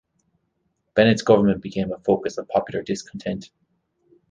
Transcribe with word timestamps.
Bennett's 0.95 1.21
government 1.21 1.61
became 1.61 1.91
a 1.93 1.99
focus 1.99 2.39
of 2.39 2.47
popular 2.47 2.81
discontent. 2.81 3.51